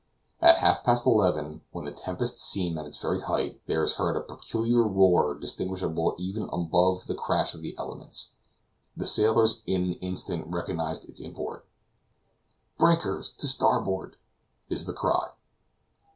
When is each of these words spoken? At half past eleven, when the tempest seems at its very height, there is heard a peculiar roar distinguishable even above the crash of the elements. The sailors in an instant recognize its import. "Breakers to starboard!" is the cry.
At 0.41 0.57
half 0.57 0.83
past 0.83 1.05
eleven, 1.05 1.61
when 1.71 1.85
the 1.85 1.91
tempest 1.91 2.39
seems 2.39 2.75
at 2.79 2.87
its 2.87 2.97
very 2.99 3.21
height, 3.21 3.61
there 3.67 3.83
is 3.83 3.97
heard 3.97 4.17
a 4.17 4.21
peculiar 4.21 4.81
roar 4.81 5.35
distinguishable 5.35 6.15
even 6.17 6.49
above 6.51 7.05
the 7.05 7.13
crash 7.13 7.53
of 7.53 7.61
the 7.61 7.75
elements. 7.77 8.29
The 8.97 9.05
sailors 9.05 9.61
in 9.67 9.83
an 9.83 9.93
instant 10.01 10.47
recognize 10.47 11.05
its 11.05 11.21
import. 11.21 11.67
"Breakers 12.79 13.29
to 13.33 13.45
starboard!" 13.47 14.15
is 14.69 14.87
the 14.87 14.93
cry. 14.93 15.33